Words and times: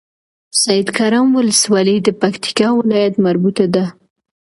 سيدکرم 0.63 1.27
ولسوالۍ 1.37 1.97
د 2.03 2.09
پکتيا 2.21 2.69
ولايت 2.79 3.15
مربوطه 3.25 3.65
ده 3.73 3.85